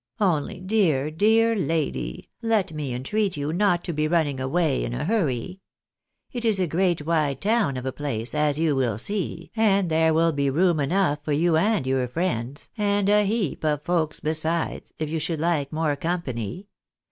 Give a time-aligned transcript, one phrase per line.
[0.19, 5.05] Only dear, dear lady, let me entreat you not to be running away in a
[5.05, 5.59] hurry.
[6.31, 10.11] It is a great wide town of a place, as you will see, and there
[10.11, 14.91] will be room enough for you and your friends, and a heap ot folks besides,
[14.97, 16.67] if you should like more company.